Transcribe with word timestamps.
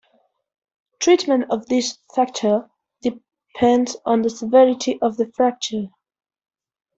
Treatment 0.99 1.45
of 1.51 1.67
this 1.67 1.99
fracture 2.11 2.67
depends 3.03 3.97
on 4.03 4.23
the 4.23 4.31
severity 4.31 4.99
of 4.99 5.15
the 5.15 5.31
fracture. 5.33 5.89